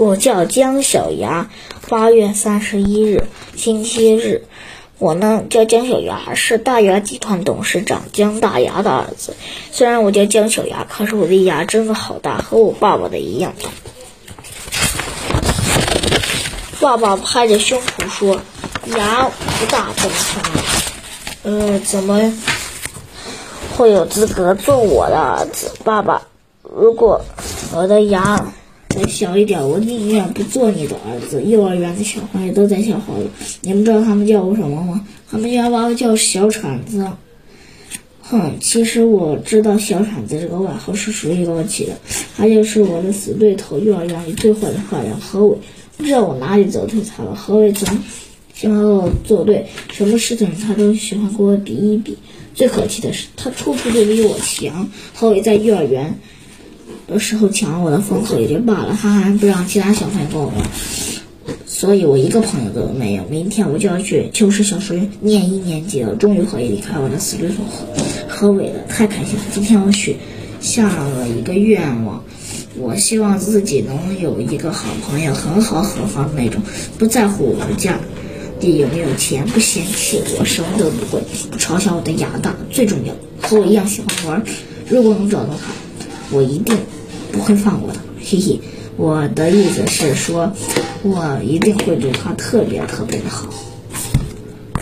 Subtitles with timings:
[0.00, 1.50] 我叫姜小牙，
[1.90, 4.46] 八月三十一日，星期日。
[4.98, 9.36] 我呢叫姜小牙，是大牙集团董事长姜大牙的儿子。
[9.70, 13.68] 虽然我叫姜小牙，可是我的牙真的好大，和我爸爸的一样大。
[16.80, 18.40] 爸爸拍着胸脯说
[18.96, 20.42] ：“牙不大怎么成？
[21.42, 22.32] 呃，怎么
[23.76, 25.72] 会有资格做我的儿子？
[25.84, 26.22] 爸爸，
[26.62, 27.20] 如果
[27.74, 28.50] 我的牙……”
[28.90, 31.42] 再小一点，我宁愿不做你的儿子。
[31.44, 33.24] 幼儿园的小朋友都在笑话我，
[33.60, 35.06] 你们知道他们叫我什么吗？
[35.30, 37.06] 他们要把我叫小铲子。
[38.20, 41.92] 哼，其实我知道小铲子这个外号是谁给我起的，
[42.36, 45.56] 他就是我的死对头，幼儿园里最坏的坏人何伟。
[45.96, 47.36] 不知道我哪里得罪他了？
[47.36, 47.88] 何伟总
[48.54, 52.18] 喜欢和我作对，什么事情他都喜欢跟我比一比。
[52.56, 54.90] 最可气的是，他处处都比我强。
[55.14, 56.18] 何伟在幼儿园。
[57.10, 60.56] 有时候抢了我的风头也就罢了，他还不让其他小朋友跟我玩，
[61.66, 63.24] 所以我一个朋友都没有。
[63.28, 67.56] 明天我就要去秋实小学念一年级了，终于可以离开我的死对头
[68.28, 69.42] 何伟了，太开心了！
[69.52, 70.14] 今天我许
[70.60, 72.22] 下了一个愿望，
[72.76, 76.62] 我希望自己能有一个好朋友，很好很好的那种，
[76.96, 77.98] 不在乎我的家
[78.60, 81.20] 里有没有钱，不嫌弃我什么都不会，
[81.50, 84.44] 不嘲笑我的牙大，最重要和我一样喜欢玩。
[84.88, 85.72] 如果能找到他，
[86.30, 86.76] 我一定。
[87.32, 88.60] 不会放过的，嘿嘿，
[88.96, 90.52] 我的意思是说，
[91.02, 93.48] 我一定会对他特别特别的好。